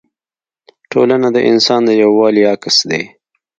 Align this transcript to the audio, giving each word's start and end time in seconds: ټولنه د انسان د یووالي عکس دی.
ټولنه 0.91 1.27
د 1.35 1.37
انسان 1.51 1.81
د 1.85 1.89
یووالي 2.01 2.43
عکس 2.53 2.77
دی. 2.89 3.03